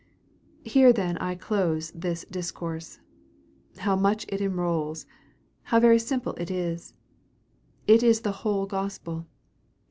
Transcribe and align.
Here 0.63 0.91
then 0.91 1.15
I 1.19 1.35
close 1.35 1.91
this 1.91 2.25
discourse. 2.25 2.99
How 3.77 3.95
much 3.95 4.25
it 4.29 4.41
enrolls! 4.41 5.05
How 5.65 5.79
very 5.79 5.99
simple 5.99 6.33
it 6.39 6.49
is! 6.49 6.95
It 7.85 8.01
is 8.01 8.21
the 8.21 8.31
whole 8.41 8.65
gospel. 8.65 9.27